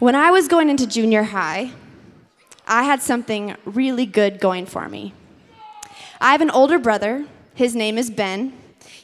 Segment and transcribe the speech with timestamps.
[0.00, 1.70] When I was going into junior high,
[2.66, 5.14] I had something really good going for me.
[6.20, 7.26] I have an older brother.
[7.54, 8.54] His name is Ben.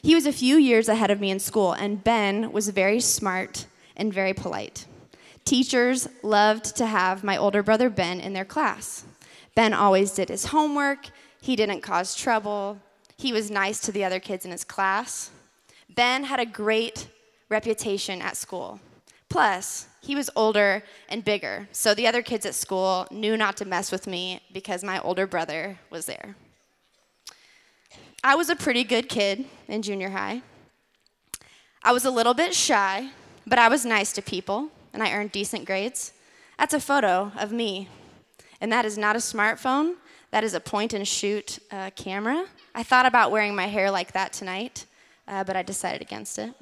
[0.01, 3.67] He was a few years ahead of me in school, and Ben was very smart
[3.95, 4.85] and very polite.
[5.45, 9.05] Teachers loved to have my older brother Ben in their class.
[9.55, 11.07] Ben always did his homework,
[11.41, 12.77] he didn't cause trouble,
[13.15, 15.31] he was nice to the other kids in his class.
[15.95, 17.07] Ben had a great
[17.47, 18.81] reputation at school.
[19.31, 23.63] Plus, he was older and bigger, so the other kids at school knew not to
[23.63, 26.35] mess with me because my older brother was there.
[28.25, 30.41] I was a pretty good kid in junior high.
[31.81, 33.11] I was a little bit shy,
[33.47, 36.11] but I was nice to people and I earned decent grades.
[36.59, 37.87] That's a photo of me.
[38.59, 39.95] And that is not a smartphone,
[40.31, 42.47] that is a point and shoot uh, camera.
[42.75, 44.85] I thought about wearing my hair like that tonight,
[45.25, 46.53] uh, but I decided against it.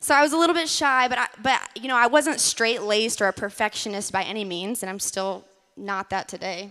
[0.00, 2.82] So I was a little bit shy, but I, but you know I wasn't straight
[2.82, 5.44] laced or a perfectionist by any means, and I'm still
[5.76, 6.70] not that today.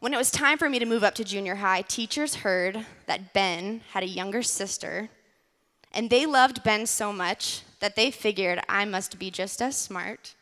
[0.00, 3.34] When it was time for me to move up to junior high, teachers heard that
[3.34, 5.10] Ben had a younger sister,
[5.92, 10.34] and they loved Ben so much that they figured I must be just as smart,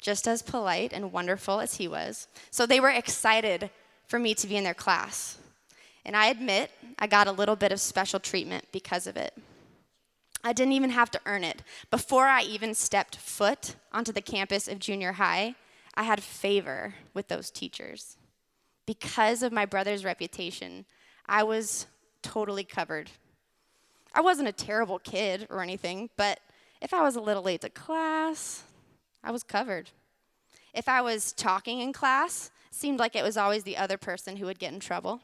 [0.00, 2.26] just as polite and wonderful as he was.
[2.50, 3.70] So they were excited
[4.08, 5.38] for me to be in their class.
[6.04, 9.34] And I admit, I got a little bit of special treatment because of it.
[10.44, 11.62] I didn't even have to earn it.
[11.90, 15.54] Before I even stepped foot onto the campus of junior high,
[15.94, 18.16] I had favor with those teachers
[18.86, 20.84] because of my brother's reputation,
[21.26, 21.86] I was
[22.22, 23.10] totally covered.
[24.14, 26.40] I wasn't a terrible kid or anything, but
[26.80, 28.64] if I was a little late to class,
[29.22, 29.90] I was covered.
[30.74, 34.46] If I was talking in class, seemed like it was always the other person who
[34.46, 35.20] would get in trouble.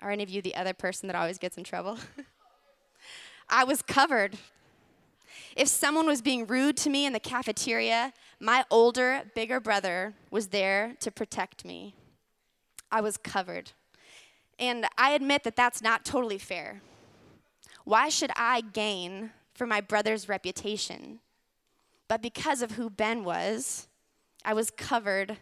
[0.00, 1.98] Are any of you the other person that always gets in trouble?
[3.48, 4.36] I was covered.
[5.56, 10.48] If someone was being rude to me in the cafeteria, my older, bigger brother was
[10.48, 11.94] there to protect me.
[12.90, 13.72] I was covered.
[14.58, 16.80] And I admit that that's not totally fair.
[17.84, 21.20] Why should I gain for my brother's reputation?
[22.08, 23.88] But because of who Ben was,
[24.44, 25.36] I was covered,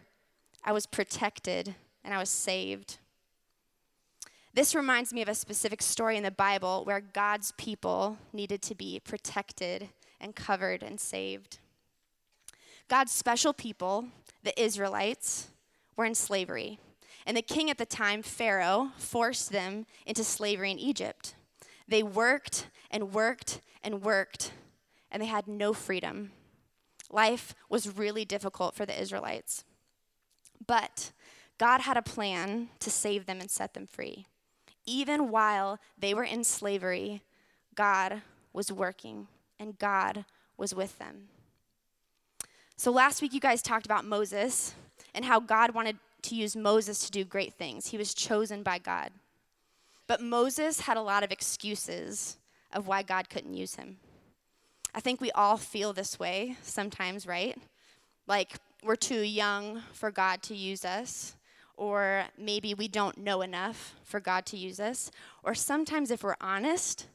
[0.63, 2.97] I was protected, and I was saved.
[4.55, 8.75] This reminds me of a specific story in the Bible where God's people needed to
[8.75, 9.89] be protected
[10.21, 11.57] and covered and saved.
[12.87, 14.05] God's special people,
[14.43, 15.49] the Israelites,
[15.95, 16.77] were in slavery.
[17.25, 21.33] And the king at the time, Pharaoh, forced them into slavery in Egypt.
[21.87, 24.51] They worked and worked and worked,
[25.11, 26.31] and they had no freedom.
[27.09, 29.63] Life was really difficult for the Israelites.
[30.65, 31.11] But
[31.57, 34.27] God had a plan to save them and set them free.
[34.85, 37.21] Even while they were in slavery,
[37.75, 38.21] God
[38.51, 39.27] was working
[39.59, 40.25] and God
[40.57, 41.29] was with them.
[42.75, 44.75] So last week, you guys talked about Moses
[45.13, 47.87] and how God wanted to use Moses to do great things.
[47.87, 49.11] He was chosen by God.
[50.07, 52.37] But Moses had a lot of excuses
[52.71, 53.97] of why God couldn't use him.
[54.93, 57.57] I think we all feel this way sometimes, right?
[58.27, 61.35] Like we're too young for God to use us,
[61.75, 65.11] or maybe we don't know enough for God to use us,
[65.43, 67.07] or sometimes if we're honest,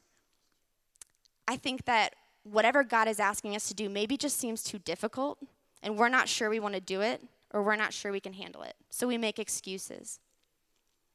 [1.46, 5.38] I think that whatever God is asking us to do maybe just seems too difficult,
[5.82, 8.34] and we're not sure we want to do it, or we're not sure we can
[8.34, 8.74] handle it.
[8.90, 10.20] So we make excuses.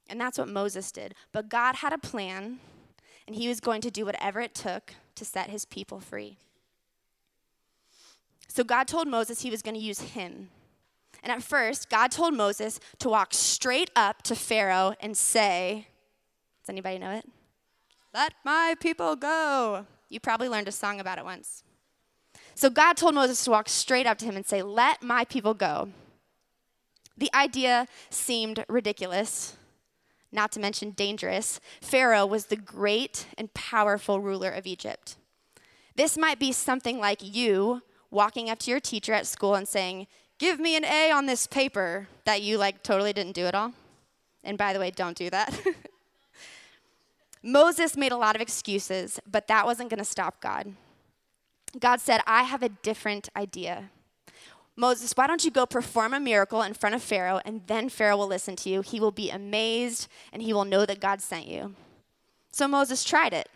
[0.10, 1.16] And that's what Moses did.
[1.32, 2.60] But God had a plan,
[3.28, 6.38] and he was going to do whatever it took to set his people free.
[8.48, 10.50] So God told Moses he was going to use him.
[11.24, 15.88] And at first, God told Moses to walk straight up to Pharaoh and say,
[16.62, 17.26] Does anybody know it?
[18.14, 19.88] Let my people go.
[20.10, 21.64] You probably learned a song about it once.
[22.56, 25.54] So God told Moses to walk straight up to him and say, Let my people
[25.54, 25.90] go.
[27.18, 29.56] The idea seemed ridiculous,
[30.32, 31.62] not to mention dangerous.
[31.82, 35.16] Pharaoh was the great and powerful ruler of Egypt.
[35.96, 40.08] This might be something like you walking up to your teacher at school and saying,
[40.40, 43.74] Give me an A on this paper that you like totally didn't do at all.
[44.44, 45.58] And by the way, don't do that.
[47.44, 50.74] Moses made a lot of excuses, but that wasn't going to stop God.
[51.80, 53.90] God said, I have a different idea.
[54.76, 58.18] Moses, why don't you go perform a miracle in front of Pharaoh, and then Pharaoh
[58.18, 58.82] will listen to you.
[58.82, 61.76] He will be amazed, and he will know that God sent you.
[62.52, 63.50] So Moses tried it.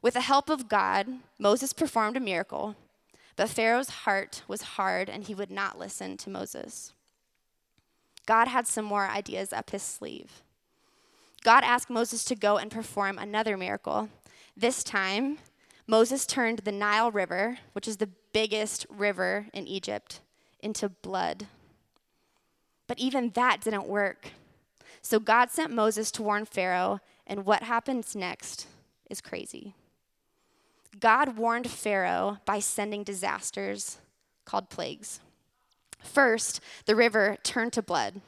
[0.00, 1.06] With the help of God,
[1.38, 2.76] Moses performed a miracle,
[3.36, 6.92] but Pharaoh's heart was hard, and he would not listen to Moses.
[8.26, 10.42] God had some more ideas up his sleeve.
[11.44, 14.08] God asked Moses to go and perform another miracle.
[14.56, 15.38] This time,
[15.86, 20.20] Moses turned the Nile River, which is the biggest river in Egypt,
[20.60, 21.46] into blood.
[22.88, 24.30] But even that didn't work.
[25.02, 28.66] So God sent Moses to warn Pharaoh, and what happens next
[29.08, 29.74] is crazy.
[30.98, 33.98] God warned Pharaoh by sending disasters
[34.44, 35.20] called plagues.
[35.98, 38.20] First, the river turned to blood.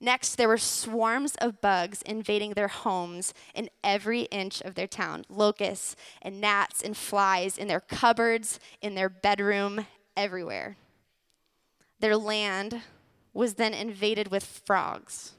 [0.00, 5.24] Next, there were swarms of bugs invading their homes in every inch of their town
[5.28, 9.86] locusts and gnats and flies in their cupboards, in their bedroom,
[10.16, 10.76] everywhere.
[11.98, 12.82] Their land
[13.32, 15.32] was then invaded with frogs.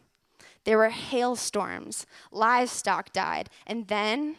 [0.65, 4.35] There were hailstorms, livestock died, and then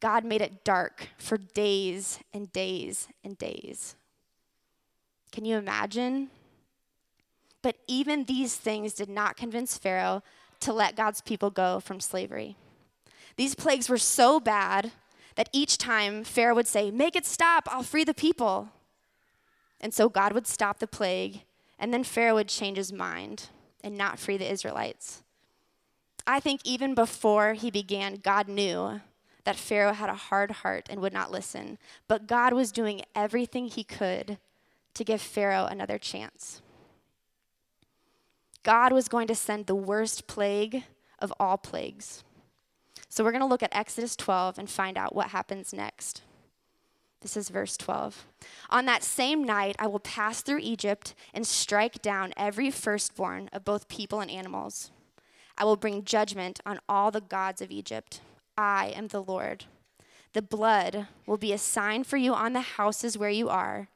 [0.00, 3.96] God made it dark for days and days and days.
[5.30, 6.30] Can you imagine?
[7.62, 10.22] But even these things did not convince Pharaoh
[10.60, 12.56] to let God's people go from slavery.
[13.36, 14.92] These plagues were so bad
[15.36, 18.70] that each time Pharaoh would say, Make it stop, I'll free the people.
[19.80, 21.42] And so God would stop the plague,
[21.78, 23.48] and then Pharaoh would change his mind
[23.82, 25.22] and not free the Israelites.
[26.26, 29.00] I think even before he began, God knew
[29.50, 31.76] that Pharaoh had a hard heart and would not listen,
[32.06, 34.38] but God was doing everything he could
[34.94, 36.62] to give Pharaoh another chance.
[38.62, 40.84] God was going to send the worst plague
[41.18, 42.22] of all plagues.
[43.08, 46.22] So we're going to look at Exodus 12 and find out what happens next.
[47.20, 48.28] This is verse 12.
[48.70, 53.64] On that same night, I will pass through Egypt and strike down every firstborn of
[53.64, 54.92] both people and animals.
[55.58, 58.20] I will bring judgment on all the gods of Egypt.
[58.56, 59.64] I am the Lord.
[60.32, 63.88] The blood will be a sign for you on the houses where you are.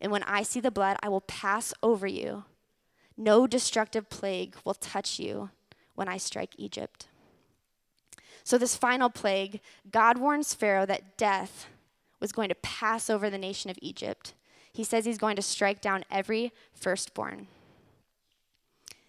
[0.00, 2.44] And when I see the blood, I will pass over you
[3.16, 5.50] no destructive plague will touch you
[5.94, 7.08] when I strike Egypt.
[8.44, 9.60] So, this final plague,
[9.90, 11.66] God warns Pharaoh that death
[12.18, 14.34] was going to pass over the nation of Egypt.
[14.72, 17.46] He says he's going to strike down every firstborn.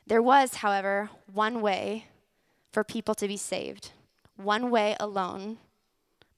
[0.05, 2.05] There was, however, one way
[2.71, 3.91] for people to be saved,
[4.35, 5.57] one way alone,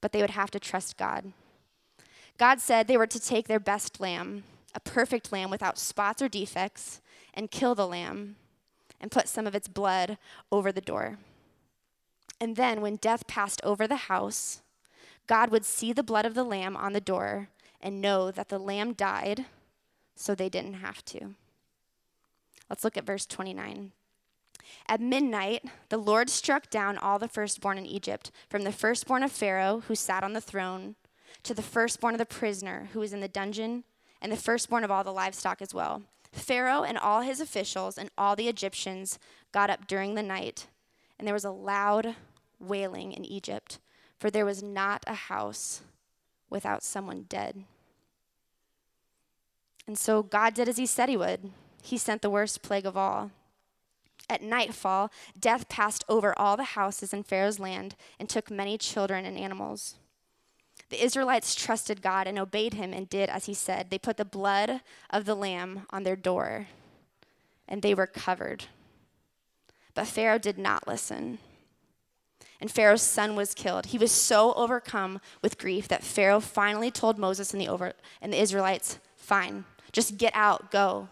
[0.01, 1.31] but they would have to trust God.
[2.37, 4.43] God said they were to take their best lamb,
[4.73, 7.01] a perfect lamb without spots or defects,
[7.33, 8.35] and kill the lamb
[8.99, 10.17] and put some of its blood
[10.51, 11.17] over the door.
[12.39, 14.61] And then, when death passed over the house,
[15.27, 17.49] God would see the blood of the lamb on the door
[17.81, 19.45] and know that the lamb died
[20.15, 21.35] so they didn't have to.
[22.69, 23.91] Let's look at verse 29.
[24.87, 29.31] At midnight, the Lord struck down all the firstborn in Egypt, from the firstborn of
[29.31, 30.95] Pharaoh, who sat on the throne,
[31.43, 33.83] to the firstborn of the prisoner who was in the dungeon,
[34.21, 36.03] and the firstborn of all the livestock as well.
[36.31, 39.19] Pharaoh and all his officials and all the Egyptians
[39.51, 40.67] got up during the night,
[41.17, 42.15] and there was a loud
[42.59, 43.79] wailing in Egypt,
[44.19, 45.81] for there was not a house
[46.49, 47.63] without someone dead.
[49.87, 51.51] And so God did as he said he would.
[51.83, 53.31] He sent the worst plague of all.
[54.29, 59.25] At nightfall, death passed over all the houses in Pharaoh's land and took many children
[59.25, 59.95] and animals.
[60.89, 63.89] The Israelites trusted God and obeyed him and did as he said.
[63.89, 66.67] They put the blood of the lamb on their door,
[67.67, 68.65] and they were covered.
[69.93, 71.39] But Pharaoh did not listen.
[72.61, 73.87] And Pharaoh's son was killed.
[73.87, 78.31] He was so overcome with grief that Pharaoh finally told Moses and the, over, and
[78.31, 81.09] the Israelites, Fine, just get out, go.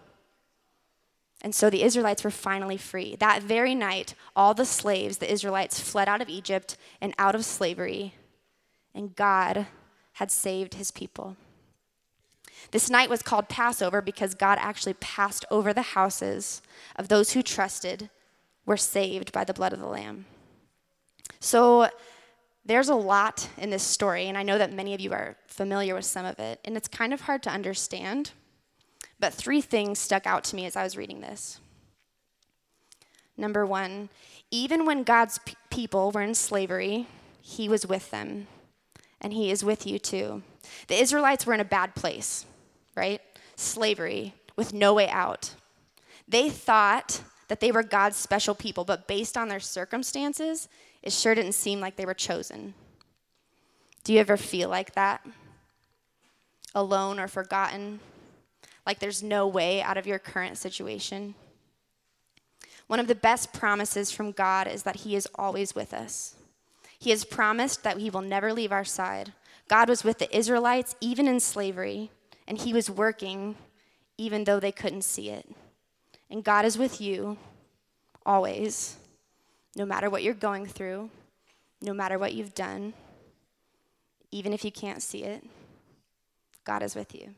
[1.43, 3.17] And so the Israelites were finally free.
[3.17, 7.43] That very night, all the slaves, the Israelites, fled out of Egypt and out of
[7.43, 8.13] slavery
[8.93, 9.67] and God
[10.13, 11.35] had saved his people.
[12.71, 16.61] This night was called Passover because God actually passed over the houses
[16.95, 18.09] of those who trusted
[18.65, 20.25] were saved by the blood of the Lamb.
[21.39, 21.89] So
[22.65, 25.93] there's a lot in this story, and I know that many of you are familiar
[25.93, 28.31] with some of it, and it's kind of hard to understand.
[29.23, 31.61] But three things stuck out to me as I was reading this.
[33.37, 34.09] Number one,
[34.51, 37.07] even when God's p- people were in slavery,
[37.41, 38.47] he was with them
[39.21, 40.43] and he is with you too.
[40.89, 42.45] The Israelites were in a bad place,
[42.97, 43.21] right?
[43.55, 45.55] Slavery with no way out.
[46.27, 50.67] They thought that they were God's special people, but based on their circumstances,
[51.01, 52.73] it sure didn't seem like they were chosen.
[54.03, 55.25] Do you ever feel like that?
[56.75, 58.01] Alone or forgotten?
[58.85, 61.35] Like there's no way out of your current situation?
[62.87, 66.35] One of the best promises from God is that He is always with us.
[66.99, 69.33] He has promised that He will never leave our side.
[69.67, 72.11] God was with the Israelites even in slavery,
[72.47, 73.55] and He was working
[74.17, 75.49] even though they couldn't see it.
[76.29, 77.37] And God is with you
[78.25, 78.97] always,
[79.75, 81.09] no matter what you're going through,
[81.81, 82.93] no matter what you've done.
[84.31, 85.43] even if you can't see it,
[86.63, 87.35] God is with you.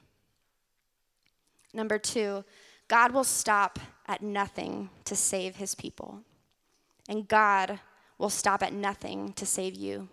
[1.76, 2.46] Number two,
[2.88, 6.22] God will stop at nothing to save his people.
[7.10, 7.80] And God
[8.18, 10.08] will stop at nothing to save you.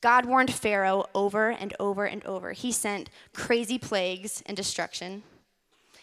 [0.00, 2.52] God warned Pharaoh over and over and over.
[2.52, 5.22] He sent crazy plagues and destruction.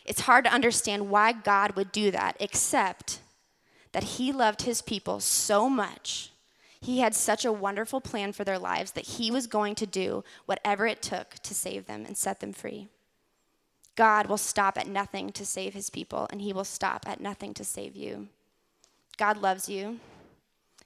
[0.05, 3.19] It's hard to understand why God would do that, except
[3.91, 6.31] that He loved His people so much.
[6.81, 10.23] He had such a wonderful plan for their lives that He was going to do
[10.45, 12.87] whatever it took to save them and set them free.
[13.99, 17.53] God will stop at nothing to save His people, and He will stop at nothing
[17.53, 18.29] to save you.
[19.17, 19.99] God loves you.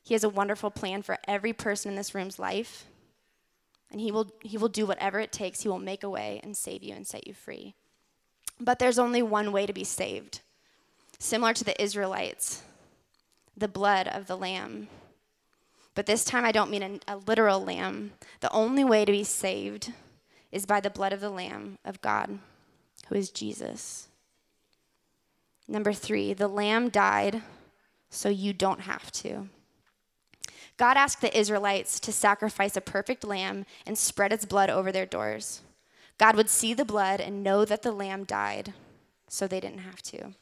[0.04, 2.88] He has a wonderful plan for every person in this room's life
[3.94, 5.62] and he will, he will do whatever it takes.
[5.62, 7.76] He will make a way and save you and set you free.
[8.60, 10.42] But there's only one way to be saved.
[11.20, 12.64] Similar to the Israelites,
[13.56, 14.88] the blood of the lamb.
[15.96, 18.14] But this time I don't mean a, a literal lamb.
[18.40, 19.94] The only way to be saved
[20.52, 22.40] is by the blood of the lamb of God,
[23.16, 24.08] is Jesus.
[25.68, 27.42] Number three, the lamb died
[28.10, 29.50] so you don't have to.
[30.78, 35.06] God asked the Israelites to sacrifice a perfect lamb and spread its blood over their
[35.06, 35.62] doors.
[36.18, 38.74] God would see the blood and know that the lamb died,
[39.28, 40.34] so they didn't have to.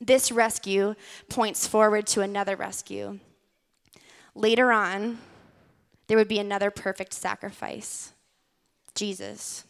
[0.00, 0.94] This rescue
[1.28, 3.18] points forward to another rescue.
[4.34, 5.18] Later on,
[6.06, 8.12] there would be another perfect sacrifice
[8.94, 9.64] Jesus.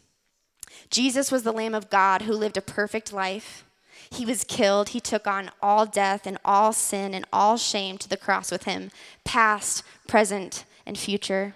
[0.89, 3.65] Jesus was the Lamb of God who lived a perfect life
[4.13, 4.89] he was killed.
[4.89, 8.63] He took on all death and all sin and all shame to the cross with
[8.63, 8.91] him,
[9.23, 11.55] past, present, and future,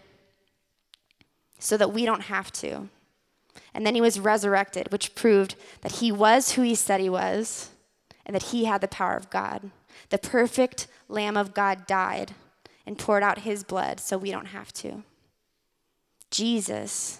[1.60, 2.90] so that we don't have to.
[3.74, 7.70] And then he was resurrected, which proved that he was who he said he was
[8.26, 9.70] and that he had the power of God.
[10.10, 12.34] The perfect Lamb of God died
[12.88, 15.04] and poured out his blood so we don't have to.
[16.32, 17.20] Jesus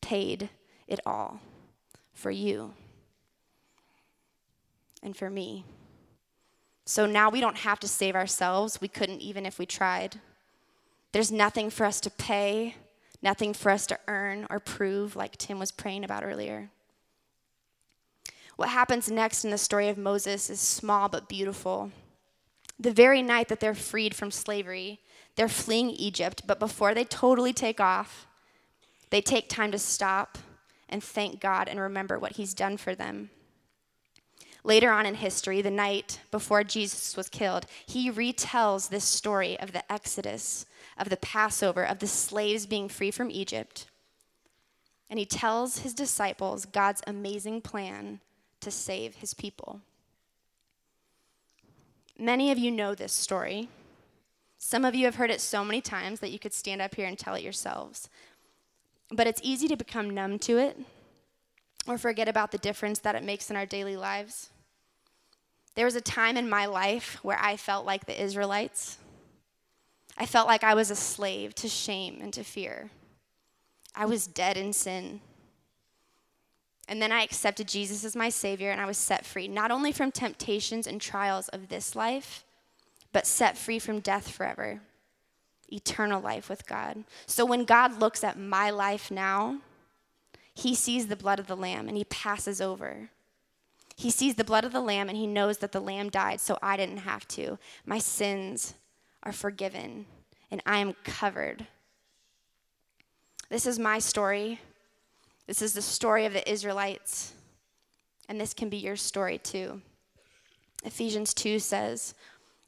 [0.00, 0.50] paid
[0.86, 1.40] it all
[2.12, 2.74] for you
[5.02, 5.64] and for me.
[6.86, 8.80] So now we don't have to save ourselves.
[8.80, 10.20] We couldn't even if we tried.
[11.12, 12.76] There's nothing for us to pay,
[13.22, 16.70] nothing for us to earn or prove, like Tim was praying about earlier.
[18.56, 21.90] What happens next in the story of Moses is small but beautiful.
[22.78, 25.00] The very night that they're freed from slavery,
[25.36, 28.26] they're fleeing Egypt, but before they totally take off,
[29.10, 30.38] they take time to stop
[30.94, 33.30] and thank God and remember what He's done for them.
[34.62, 39.72] Later on in history, the night before Jesus was killed, he retells this story of
[39.72, 43.86] the Exodus, of the Passover, of the slaves being free from Egypt.
[45.10, 48.20] And he tells his disciples God's amazing plan
[48.60, 49.80] to save his people.
[52.16, 53.68] Many of you know this story.
[54.58, 57.08] Some of you have heard it so many times that you could stand up here
[57.08, 58.08] and tell it yourselves.
[59.14, 60.78] But it's easy to become numb to it
[61.86, 64.50] or forget about the difference that it makes in our daily lives.
[65.74, 68.98] There was a time in my life where I felt like the Israelites.
[70.16, 72.90] I felt like I was a slave to shame and to fear.
[73.94, 75.20] I was dead in sin.
[76.88, 79.90] And then I accepted Jesus as my Savior and I was set free, not only
[79.90, 82.44] from temptations and trials of this life,
[83.12, 84.80] but set free from death forever,
[85.72, 87.04] eternal life with God.
[87.26, 89.60] So when God looks at my life now,
[90.54, 93.10] he sees the blood of the Lamb and he passes over.
[93.96, 96.58] He sees the blood of the lamb and he knows that the lamb died, so
[96.60, 97.58] I didn't have to.
[97.86, 98.74] My sins
[99.22, 100.06] are forgiven
[100.50, 101.66] and I am covered.
[103.50, 104.60] This is my story.
[105.46, 107.34] This is the story of the Israelites,
[108.28, 109.82] and this can be your story too.
[110.84, 112.14] Ephesians 2 says,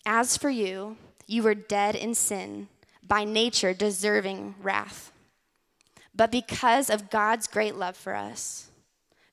[0.05, 2.69] As for you, you were dead in sin,
[3.07, 5.13] by nature deserving wrath.
[6.15, 8.71] But because of God's great love for us,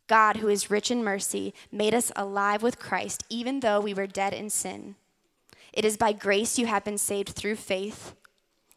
[0.08, 4.08] God, who is rich in mercy, made us alive with Christ, even though we were
[4.08, 4.96] dead in sin.
[5.72, 8.14] It is by grace you have been saved through faith.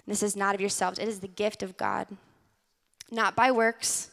[0.06, 2.06] This is not of yourselves, it is the gift of God,
[3.10, 4.12] not by works,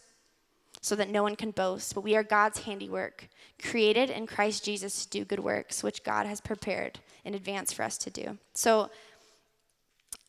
[0.81, 3.29] so that no one can boast, but we are God's handiwork,
[3.61, 7.83] created in Christ Jesus to do good works, which God has prepared in advance for
[7.83, 8.37] us to do.
[8.53, 8.89] So,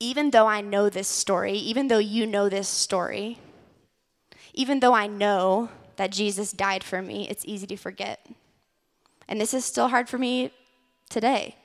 [0.01, 3.39] even though I know this story, even though you know this story,
[4.53, 8.27] even though I know that Jesus died for me, it's easy to forget.
[9.29, 10.51] And this is still hard for me
[11.09, 11.57] today.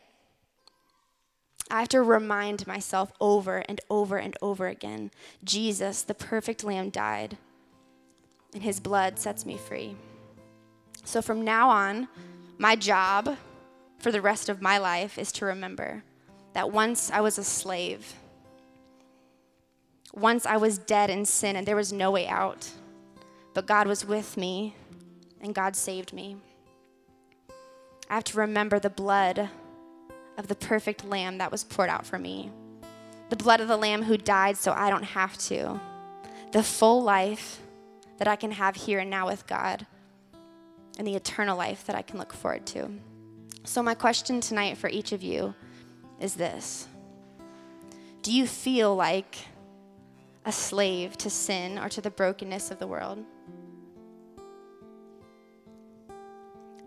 [1.72, 5.12] I have to remind myself over and over and over again
[5.44, 7.38] Jesus, the perfect lamb, died,
[8.54, 9.96] and his blood sets me free.
[11.04, 12.08] So from now on,
[12.58, 13.38] my job
[14.00, 16.04] for the rest of my life is to remember
[16.60, 18.16] that once I was a slave,
[20.14, 22.70] Once I was dead in sin and there was no way out,
[23.54, 24.76] but God was with me
[25.40, 26.36] and God saved me.
[28.10, 29.48] I have to remember the blood
[30.38, 32.52] of the perfect lamb that was poured out for me.
[33.30, 35.80] The blood of the lamb who died so I don't have to.
[36.52, 37.62] The full life
[38.18, 39.86] that I can have here and now with God,
[40.98, 42.90] and the eternal life that I can look forward to.
[43.64, 45.54] So, my question tonight for each of you
[46.20, 46.88] is this
[48.22, 49.38] Do you feel like
[50.46, 53.24] a slave to sin or to the brokenness of the world?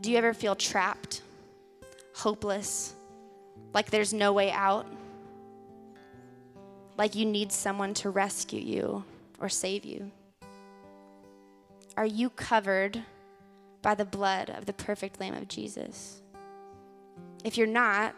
[0.01, 1.23] Do you ever feel trapped,
[2.15, 2.95] hopeless,
[3.73, 4.87] like there's no way out?
[6.99, 9.05] Like you need someone to rescue you
[9.39, 10.11] or save you?
[11.97, 13.03] Are you covered
[13.83, 16.23] by the blood of the perfect Lamb of Jesus?
[17.45, 18.15] If you're not,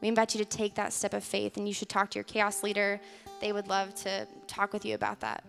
[0.00, 2.24] we invite you to take that step of faith and you should talk to your
[2.24, 3.00] chaos leader.
[3.40, 5.44] They would love to talk with you about that.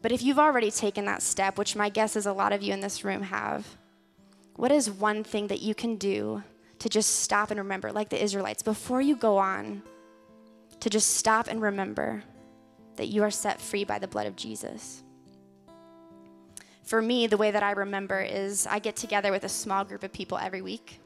[0.00, 2.72] But if you've already taken that step, which my guess is a lot of you
[2.72, 3.66] in this room have,
[4.54, 6.42] what is one thing that you can do
[6.78, 9.82] to just stop and remember, like the Israelites, before you go on,
[10.80, 12.22] to just stop and remember
[12.96, 15.02] that you are set free by the blood of Jesus?
[16.84, 20.02] For me, the way that I remember is I get together with a small group
[20.04, 21.00] of people every week,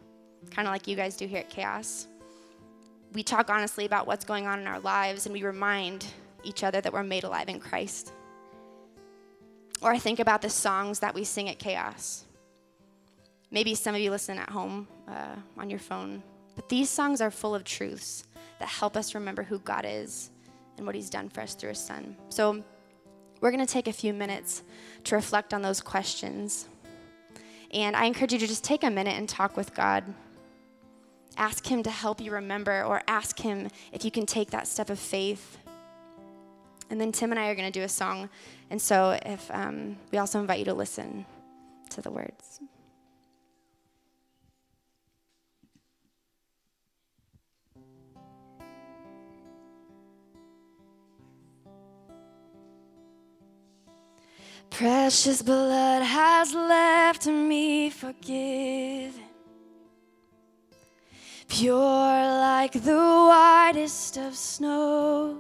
[0.51, 2.07] kind of like you guys do here at Chaos.
[3.13, 6.07] We talk honestly about what's going on in our lives and we remind
[6.45, 8.13] each other that we're made alive in Christ.
[9.81, 12.25] Or I think about the songs that we sing at Chaos.
[13.51, 16.23] Maybe some of you listen at home uh, on your phone,
[16.57, 18.25] but these songs are full of truths
[18.59, 20.31] that help us remember who God is
[20.77, 22.17] and what He's done for us through His Son.
[22.29, 22.65] So,
[23.41, 24.63] we're going to take a few minutes
[25.03, 26.69] to reflect on those questions.
[27.73, 30.05] And I encourage you to just take a minute and talk with God.
[31.37, 34.91] Ask Him to help you remember, or ask Him if you can take that step
[34.91, 35.59] of faith
[36.93, 38.29] and then Tim and I are going to do a song.
[38.69, 41.25] And so if um, we also invite you to listen
[41.89, 42.61] to the words.
[54.69, 59.15] Precious blood has left me forgiven,
[61.53, 62.97] pure like the
[63.29, 65.37] whitest of snow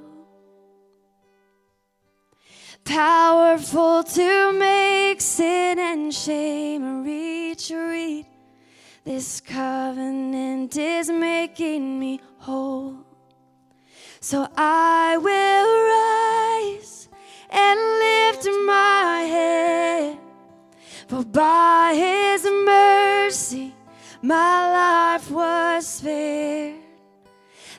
[2.84, 8.26] powerful to make sin and shame retreat.
[9.04, 12.98] This covenant is making me whole.
[14.20, 17.08] So I will rise
[17.48, 20.18] and lift my head,
[21.08, 23.74] for by his mercy
[24.22, 26.76] my life was spared.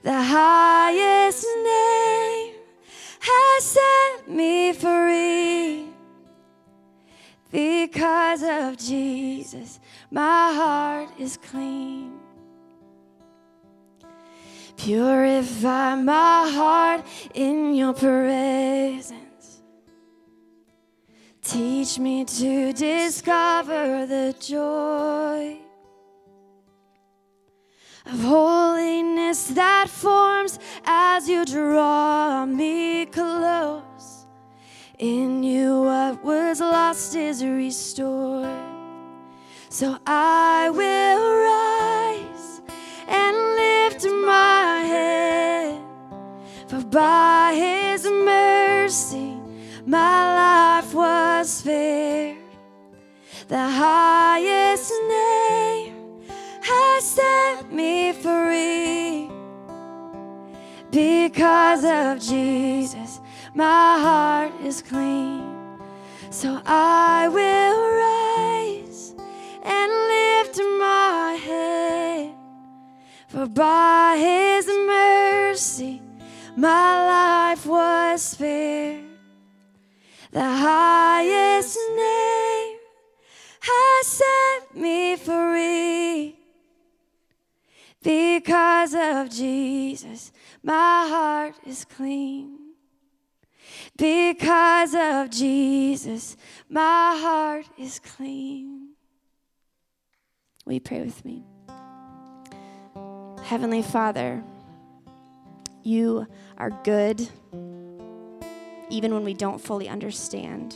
[0.04, 2.56] The highest name
[3.22, 5.88] has set me free.
[7.50, 9.80] Because of Jesus,
[10.12, 12.20] my heart is clean.
[14.76, 19.62] Purify my heart in your presence.
[21.42, 25.58] Teach me to discover the joy
[28.06, 34.26] of holiness that forms as you draw me close.
[35.00, 38.50] In you, what was lost is restored.
[39.70, 42.62] So I will rise
[43.08, 45.82] and lift my head,
[46.68, 49.38] for by His mercy
[49.86, 52.38] my life was spared.
[53.48, 55.96] The highest name
[56.62, 57.43] has set
[60.94, 63.20] Because of Jesus,
[63.56, 65.42] my heart is clean.
[66.30, 69.16] So I will rise
[69.64, 72.36] and lift my head.
[73.28, 76.00] For by his mercy,
[76.56, 79.04] my life was spared.
[80.30, 82.78] The highest name
[83.62, 86.43] has set me free.
[88.04, 92.60] Because of Jesus, my heart is clean.
[93.96, 96.36] Because of Jesus,
[96.68, 98.90] my heart is clean.
[100.66, 101.46] Will you pray with me?
[103.44, 104.44] Heavenly Father,
[105.84, 107.26] you are good
[108.90, 110.76] even when we don't fully understand.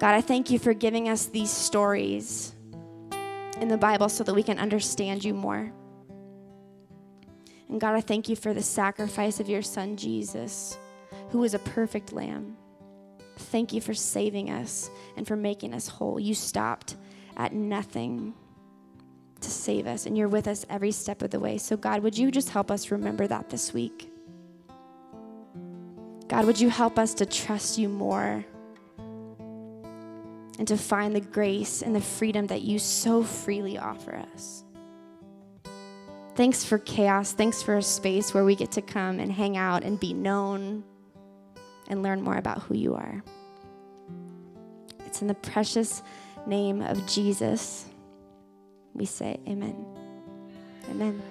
[0.00, 2.55] God, I thank you for giving us these stories
[3.60, 5.72] in the Bible so that we can understand you more.
[7.68, 10.78] And God, I thank you for the sacrifice of your son, Jesus,
[11.30, 12.56] who was a perfect lamb.
[13.36, 16.18] Thank you for saving us and for making us whole.
[16.20, 16.96] You stopped
[17.36, 18.34] at nothing
[19.40, 21.58] to save us, and you're with us every step of the way.
[21.58, 24.10] So, God, would you just help us remember that this week?
[26.28, 28.44] God, would you help us to trust you more
[30.58, 34.64] and to find the grace and the freedom that you so freely offer us?
[36.34, 37.32] Thanks for chaos.
[37.32, 40.84] Thanks for a space where we get to come and hang out and be known
[41.88, 43.22] and learn more about who you are.
[45.06, 46.02] It's in the precious
[46.46, 47.86] name of Jesus
[48.96, 49.84] we say amen.
[50.90, 51.22] Amen.